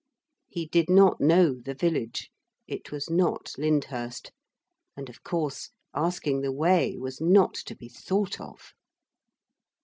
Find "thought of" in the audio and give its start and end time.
7.87-8.73